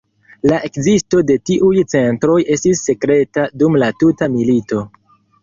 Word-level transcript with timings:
La 0.51 0.55
ekzisto 0.69 1.19
de 1.31 1.35
tiuj 1.49 1.83
centroj 1.93 2.39
estis 2.57 2.81
sekreta 2.89 3.45
dum 3.65 3.79
la 3.85 3.93
tuta 4.01 4.33
milito. 4.41 4.83